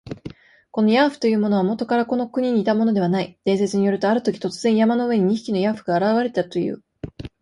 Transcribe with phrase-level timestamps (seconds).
[0.71, 3.37] このヤーフというものは、もとからこの国にいたものではない。
[3.45, 6.81] 伝説によると、あるとき、突然、山の上に二匹のヤーフが現れたという。